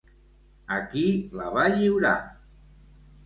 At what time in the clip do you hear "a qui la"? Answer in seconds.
0.77-1.51